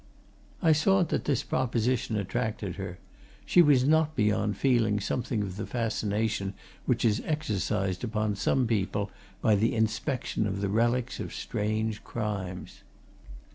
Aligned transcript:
I 0.63 0.71
saw 0.71 1.03
that 1.03 1.25
this 1.25 1.43
proposition 1.43 2.15
attracted 2.17 2.77
her 2.77 2.97
she 3.45 3.61
was 3.61 3.83
not 3.83 4.15
beyond 4.15 4.57
feeling 4.57 4.99
something 4.99 5.43
of 5.43 5.57
the 5.57 5.67
fascination 5.67 6.55
which 6.87 7.05
is 7.05 7.21
exercised 7.23 8.03
upon 8.03 8.35
some 8.35 8.65
people 8.65 9.11
by 9.43 9.53
the 9.53 9.75
inspection 9.75 10.47
of 10.47 10.59
the 10.59 10.69
relics 10.69 11.19
of 11.19 11.31
strange 11.35 12.03
crimes. 12.03 12.81